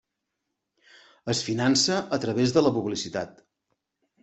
[1.33, 3.47] Es finança a través de la publicitat.